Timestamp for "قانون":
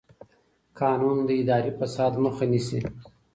0.79-1.17